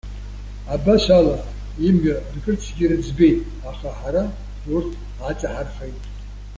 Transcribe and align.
Абас 0.73 1.03
ала, 1.17 1.37
имҩа 1.87 2.15
ркырцгьы 2.35 2.85
рыӡбеит, 2.89 3.39
аха 3.69 3.89
ҳара, 3.99 4.23
урҭ 4.73 4.91
аҵаҳархеит. 5.29 5.97